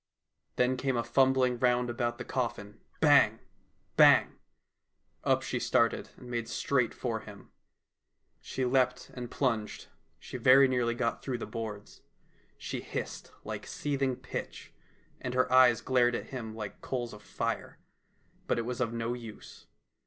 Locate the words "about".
1.87-2.17